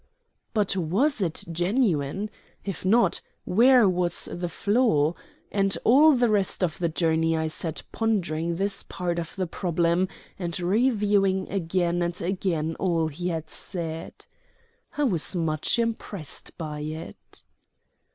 [0.55, 2.31] But was it genuine?
[2.65, 5.13] If not, where was the flaw?
[5.51, 10.07] And all the rest of the journey I sat pondering this part of the problem,
[10.39, 14.25] and reviewing again and again all he had said.
[14.97, 17.45] I was much impressed by it.